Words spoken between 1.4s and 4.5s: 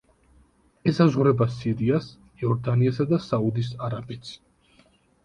სირიას, იორდანიასა და საუდის არაბეთს.